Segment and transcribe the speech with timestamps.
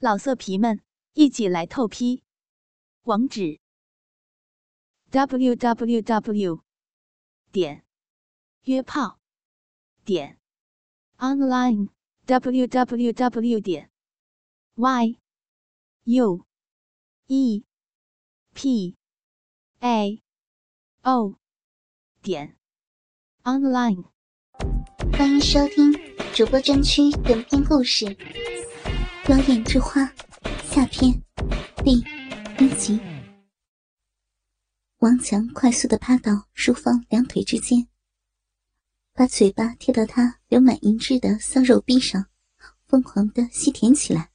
[0.00, 0.80] 老色皮们，
[1.14, 2.22] 一起来透批！
[3.02, 3.58] 网址
[5.10, 6.62] ：w w w
[7.50, 7.84] 点
[8.62, 9.18] 约炮
[10.04, 10.38] 点
[11.16, 11.88] online
[12.26, 13.90] w w w 点
[14.76, 15.18] y
[16.04, 16.46] u
[17.26, 17.64] e
[18.54, 18.96] p
[19.80, 20.22] a
[21.02, 21.34] o
[22.22, 22.56] 点
[23.42, 24.04] online。
[25.16, 25.92] 欢迎收听
[26.32, 28.06] 主播专区短篇故事
[29.28, 30.00] 《妖艳之花》
[30.74, 31.12] 下篇
[31.84, 32.02] 第
[32.58, 32.98] 一集。
[35.00, 37.86] 王强快速的趴到淑芳两腿之间，
[39.12, 42.24] 把嘴巴贴到她流满银汁的骚肉壁上，
[42.86, 44.30] 疯狂的吸舔起来，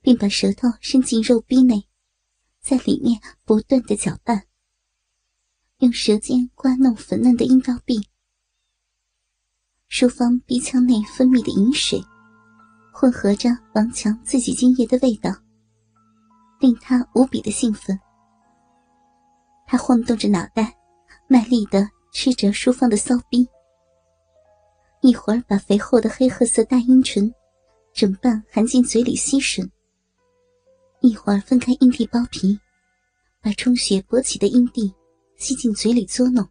[0.00, 1.86] 并把舌头伸进肉壁内，
[2.62, 4.46] 在里面不断的搅拌，
[5.80, 8.08] 用舌尖刮弄粉嫩的阴道壁。
[9.86, 12.02] 淑芳鼻腔内分泌的饮水，
[12.98, 15.30] 混合着王强自己精液的味道，
[16.58, 18.00] 令他无比的兴奋。
[19.66, 20.74] 他晃动着脑袋，
[21.28, 23.46] 卖力的吃着淑芳的骚逼，
[25.02, 27.30] 一会儿把肥厚的黑褐色大阴唇
[27.92, 29.68] 整瓣含进嘴里吸吮，
[31.00, 32.58] 一会儿分开阴蒂包皮，
[33.42, 34.90] 把充血勃起的阴蒂
[35.36, 36.48] 吸进嘴里嘬弄。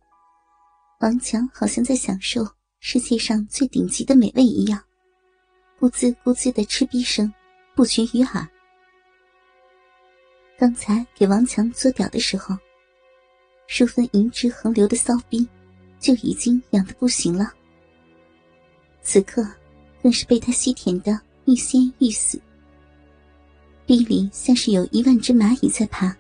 [1.00, 2.46] 王强好像在享受。
[2.82, 4.80] 世界上最顶级的美味一样，
[5.80, 7.32] 咕滋咕滋的吃逼声
[7.76, 8.48] 不绝于耳。
[10.58, 12.56] 刚才给王强做屌的时候，
[13.68, 15.48] 淑芬银汁横流的骚逼
[16.00, 17.52] 就已经痒得不行了，
[19.02, 19.46] 此刻
[20.02, 22.40] 更是被他吸舔的欲仙欲死，
[23.86, 26.16] 逼里像是有一万只蚂蚁在爬。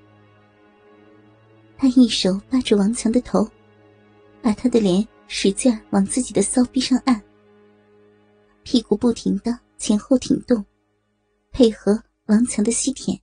[1.77, 3.49] 他一手扒住王强的头，
[4.41, 5.07] 把他的脸。
[5.27, 7.19] 使劲往自己的骚逼上按，
[8.65, 10.65] 屁股不停的前后挺动，
[11.51, 13.21] 配合王强的吸舔。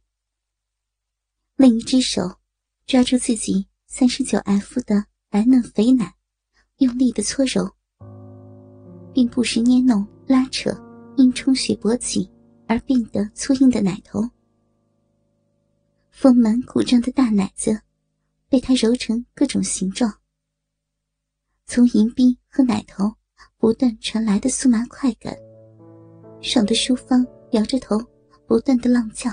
[1.57, 2.23] 另一只手
[2.87, 6.15] 抓住自己三十九 F 的白嫩肥奶，
[6.77, 7.69] 用力的搓揉，
[9.13, 10.70] 并不时捏弄拉扯，
[11.17, 12.30] 因充血勃起
[12.69, 14.23] 而变得粗硬的奶头。
[16.13, 17.83] 丰满鼓胀的大奶子
[18.48, 20.20] 被他揉成各种形状。
[21.67, 23.13] 从银币和奶头
[23.58, 25.36] 不断传来的酥麻快感，
[26.41, 27.98] 爽的淑芳摇着头，
[28.47, 29.30] 不断的浪叫。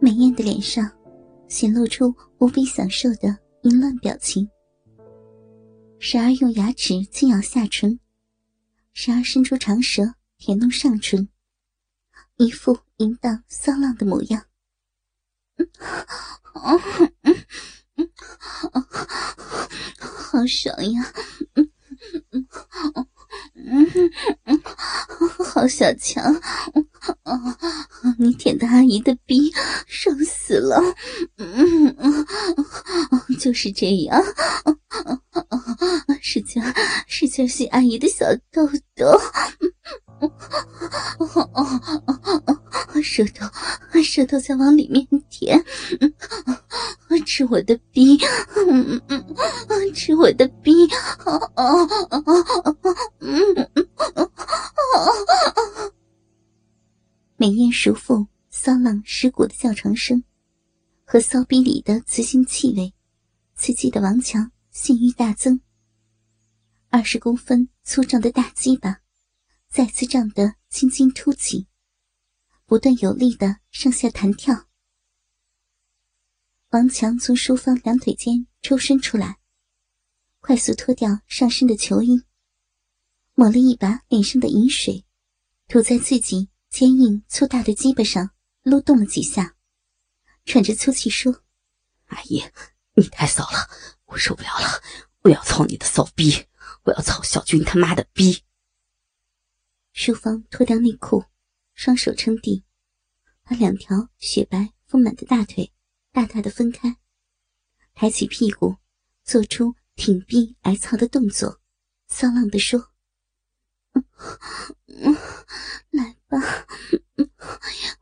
[0.00, 0.90] 美艳的脸上
[1.48, 4.48] 显露出无比享受的淫乱表情，
[5.98, 7.98] 时而用牙齿轻咬下唇，
[8.92, 11.28] 时而伸出长舌舔弄上唇，
[12.36, 14.44] 一副淫荡骚浪的模样。
[20.00, 21.12] 好爽呀！
[21.54, 21.70] 嗯嗯嗯嗯
[25.44, 26.22] 好小强！
[28.18, 29.52] 你舔的阿姨的逼
[29.86, 30.80] 爽死了！
[31.36, 32.26] 嗯嗯
[33.38, 34.22] 就是这样，
[36.20, 36.62] 使劲
[37.06, 39.06] 使劲吸阿姨的小豆豆，
[43.02, 43.46] 舌头
[44.02, 45.64] 舌头在往里面舔。
[47.26, 48.18] 吃我的逼，
[49.94, 50.72] 吃我的逼，
[57.36, 60.22] 美艳熟妇骚浪尸骨的叫床声，
[61.04, 62.94] 和骚逼里的雌性气味，
[63.54, 65.60] 刺激的王强性欲大增。
[66.88, 69.00] 二十公分粗壮的大鸡巴，
[69.68, 71.66] 再次胀得青筋凸起，
[72.70, 74.68] 不断有力的上下弹跳。
[76.68, 79.40] 王强从淑芳两腿间抽身出来，
[80.38, 82.22] 快速脱掉上身的球衣，
[83.34, 85.04] 抹了一把脸上的饮水，
[85.66, 88.30] 涂在自己坚硬粗大的鸡巴上，
[88.62, 89.56] 撸动了几下，
[90.44, 91.42] 喘着粗气说
[92.06, 92.44] ：“阿姨，
[92.94, 93.68] 你太骚了，
[94.04, 94.80] 我受不了了，
[95.22, 96.46] 我要操你的骚逼，
[96.84, 98.44] 我要操小军他妈的逼。”
[99.92, 101.24] 淑芳脱掉内裤，
[101.82, 102.62] 双手撑地，
[103.42, 105.72] 把两条雪白丰满的大腿。
[106.12, 106.98] 大大的分开，
[107.94, 108.76] 抬起屁股，
[109.24, 111.58] 做出挺臂挨操的动作，
[112.06, 112.92] 骚浪的说
[115.88, 116.38] ：“来吧，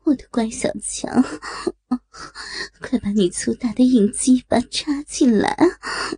[0.03, 1.23] 我的乖小强，
[2.81, 5.57] 快把你粗大的硬鸡巴插进来，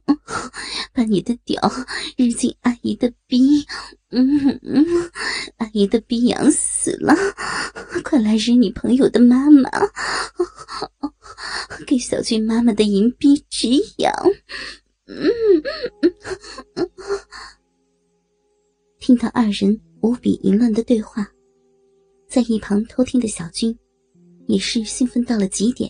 [0.93, 1.61] 把你的屌
[2.17, 3.65] 日进阿姨的逼，
[4.09, 4.85] 嗯嗯，
[5.57, 7.15] 阿姨的逼痒死了，
[8.03, 9.69] 快来日你朋友的妈妈。”
[11.87, 14.13] 给小俊妈妈的银币止痒。
[18.99, 21.27] 听到二人无比淫乱的对话，
[22.29, 23.75] 在一旁偷听的小军，
[24.51, 25.89] 也是兴奋到了极点。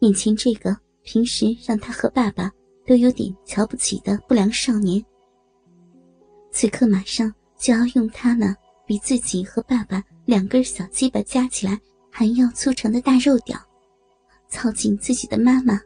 [0.00, 2.52] 眼前这个平时让他和爸爸
[2.86, 5.02] 都有点瞧不起的不良少年，
[6.52, 8.54] 此刻马上就要用他那
[8.86, 11.80] 比自己和爸爸两根小鸡巴加起来
[12.10, 13.58] 还要粗长的大肉屌，
[14.50, 15.80] 操进自己的妈妈、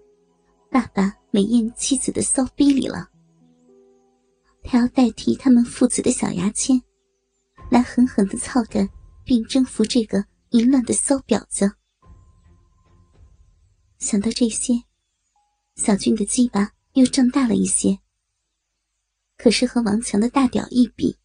[0.69, 3.09] 爸爸美艳妻子的骚逼里了。
[4.65, 6.83] 他要代替他们父子的小牙签，
[7.71, 8.88] 来狠狠的操干
[9.25, 11.73] 并征服这个淫乱的骚婊子。
[13.99, 14.85] 想到这些，
[15.76, 17.99] 小俊的鸡巴又胀大了一些。
[19.37, 21.19] 可是和王强的大屌一比，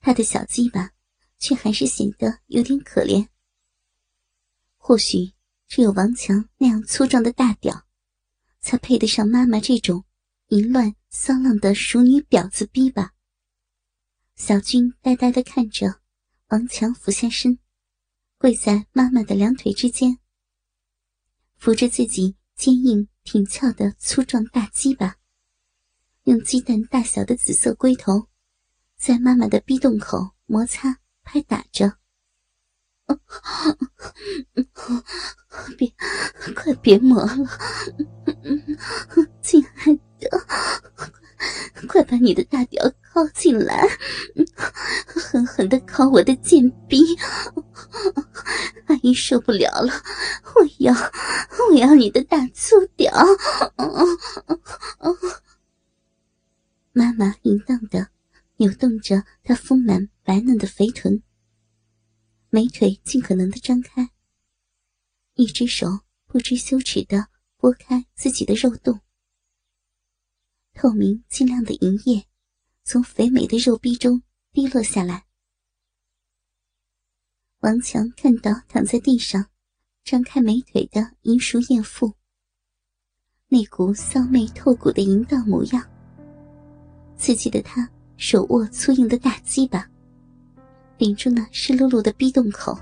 [0.00, 0.90] 他的小鸡巴
[1.38, 3.26] 却还是显得有点可怜。
[4.76, 5.32] 或许
[5.66, 7.86] 只有王强那样粗壮的大屌，
[8.60, 10.04] 才配得上妈妈这种
[10.48, 10.94] 淫乱。
[11.16, 13.14] 骚浪的熟女婊子逼吧！
[14.34, 16.00] 小军呆呆的看着
[16.48, 17.56] 王强俯下身，
[18.38, 20.18] 跪在妈妈的两腿之间，
[21.56, 25.16] 扶着自己坚硬挺翘的粗壮大鸡巴，
[26.24, 28.28] 用鸡蛋大小的紫色龟头
[28.96, 31.98] 在妈妈的逼洞口摩擦拍打着。
[35.76, 35.92] 别，
[36.54, 37.36] 快别磨了，
[39.42, 40.28] 亲爱的。
[41.86, 43.86] 快把你的大屌靠进来，
[45.06, 46.96] 狠狠的靠我的贱逼！
[48.86, 49.92] 阿姨受不了了，
[50.54, 50.92] 我要，
[51.70, 53.12] 我要你的大粗屌！
[56.92, 58.08] 妈妈淫荡的
[58.56, 61.22] 扭动着她丰满白嫩的肥臀，
[62.50, 64.10] 美腿尽可能的张开，
[65.34, 69.00] 一只手不知羞耻的拨开自己的肉洞。
[70.72, 72.26] 透明晶亮的银液
[72.84, 75.23] 从肥美的肉壁中滴落下来。
[77.64, 79.42] 王强看到躺在地上、
[80.04, 82.12] 张开美腿的银熟艳妇，
[83.48, 85.82] 那股骚媚透骨的淫荡模样，
[87.16, 87.88] 刺激的他
[88.18, 89.90] 手握粗硬的大鸡巴，
[90.98, 92.78] 顶住那湿漉漉的逼洞口，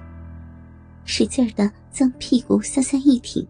[1.05, 3.47] 使劲的将屁股向下一挺，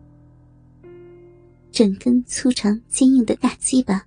[1.70, 4.06] 整根粗长坚硬的大鸡巴。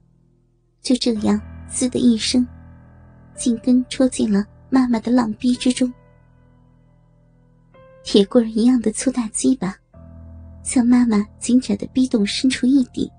[0.79, 2.47] 就这样，滋的一声，
[3.35, 5.91] 紧跟戳进了妈妈的浪逼之中。
[8.05, 9.75] 铁棍一样的粗大鸡巴，
[10.63, 13.09] 向妈妈紧窄的逼洞伸出一顶。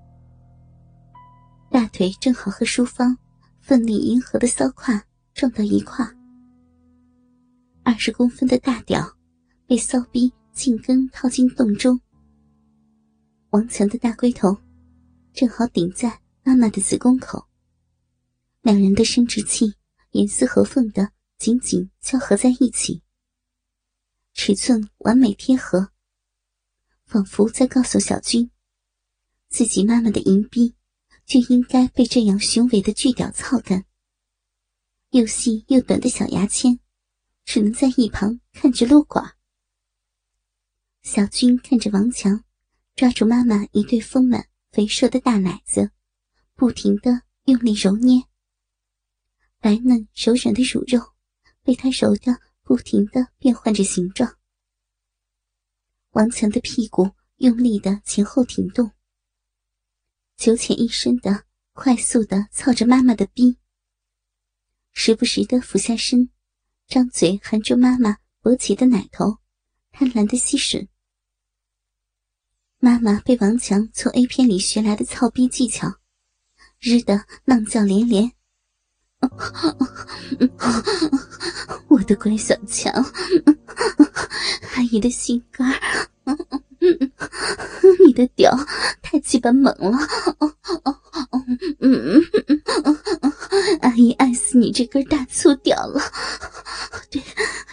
[1.69, 3.15] 大腿正好和淑芳
[3.59, 5.03] 奋力迎合的骚胯
[5.33, 6.07] 撞到一块。
[7.83, 9.05] 二十公分的大屌
[9.67, 11.99] 被骚逼紧跟套进洞中。
[13.49, 14.57] 王强的大龟头
[15.33, 17.45] 正好顶在妈妈的子宫口。
[18.61, 19.73] 两人的生殖器
[20.11, 23.01] 严丝合缝的紧紧交合在一起，
[24.39, 25.89] 尺寸完美贴合，
[27.05, 28.51] 仿佛在告诉小军，
[29.49, 30.75] 自己妈妈的淫逼
[31.25, 33.83] 就应该被这样雄伟的巨屌操干。
[35.09, 36.79] 又细又短的小牙签，
[37.45, 39.35] 只能在一旁看着撸管。
[41.01, 42.43] 小军看着王强
[42.95, 45.89] 抓住妈妈一对丰满肥硕的大奶子，
[46.53, 48.23] 不停的用力揉捏。
[49.59, 51.13] 白嫩柔软的乳肉
[51.63, 54.37] 被他揉得不停的变换着形状。
[56.09, 58.91] 王强的屁股用力的前后挺动，
[60.35, 63.57] 九浅一深的快速的操着妈妈的逼，
[64.91, 66.29] 时不时的俯下身，
[66.87, 69.37] 张嘴含住妈妈勃起的奶头，
[69.91, 70.89] 贪婪的吸吮。
[72.79, 75.87] 妈妈被王强从 A 片里学来的操逼技巧，
[76.79, 78.36] 日的浪叫连连。
[81.89, 82.93] 我的乖小强，
[84.75, 85.73] 阿姨的心肝
[88.05, 88.55] 你的屌
[89.01, 89.97] 太鸡巴猛了，
[93.81, 96.01] 阿姨爱死你这根大粗屌了，
[97.09, 97.21] 对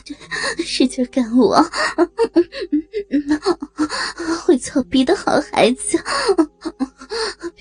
[0.04, 0.16] 对，
[0.64, 1.62] 使劲干我，
[4.44, 5.98] 会操逼的好孩子。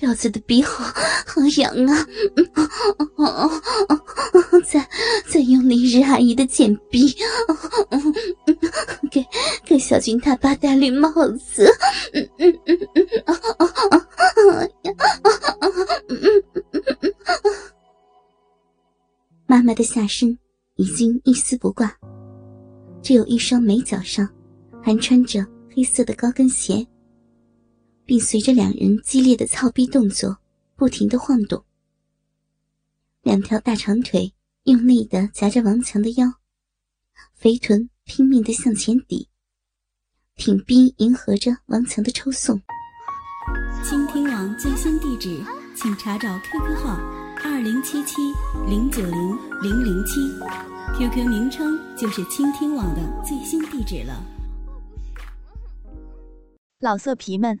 [0.04, 2.06] 老子的鼻好好痒啊！
[4.66, 4.86] 再
[5.26, 7.16] 再用力日阿姨的贱逼，
[9.10, 9.24] 给
[9.64, 11.10] 给小军他爸戴绿帽
[11.42, 11.72] 子。
[19.46, 20.38] 妈妈的下身
[20.76, 21.96] 已经一丝不挂，
[23.02, 24.28] 只有一双美脚上
[24.82, 26.86] 还穿着黑色的高跟鞋。
[28.06, 30.38] 并随着两人激烈的操逼动作，
[30.76, 31.64] 不停的晃动。
[33.22, 34.34] 两条大长腿
[34.64, 36.26] 用力的夹着王强的腰，
[37.34, 39.28] 肥臀拼命的向前抵，
[40.36, 42.60] 挺逼迎合着王强的抽送。
[43.82, 45.42] 倾听网最新地址，
[45.76, 46.96] 请查找 QQ 号
[47.44, 48.20] 二零七七
[48.68, 50.20] 零九零零零七
[50.98, 54.22] ，QQ 名称就是倾听网的最新地址了。
[56.80, 57.60] 老色皮们，